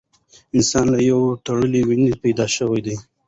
انسان 0.57 0.85
له 0.93 0.99
یوې 1.09 1.29
تړلې 1.45 1.81
وینې 1.87 2.11
پیدا 2.23 2.45
شوی 2.55 2.81
دی. 2.85 2.95